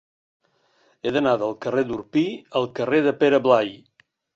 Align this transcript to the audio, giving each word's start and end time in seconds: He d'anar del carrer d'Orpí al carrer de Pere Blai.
He 1.03 1.11
d'anar 1.17 1.35
del 1.43 1.55
carrer 1.67 1.85
d'Orpí 1.93 2.27
al 2.63 2.69
carrer 2.83 3.07
de 3.11 3.19
Pere 3.23 3.47
Blai. 3.51 3.77